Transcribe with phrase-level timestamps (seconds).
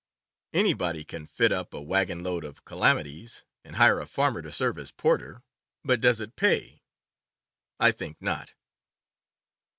[0.51, 4.79] Anybody can fit up a wagon load of calamities, and hire a farmer to serve
[4.79, 5.43] as porter.
[5.83, 6.81] But does it pay?
[7.79, 8.55] I think not.